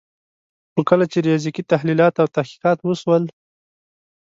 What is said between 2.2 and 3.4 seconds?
او تحقیقات وسول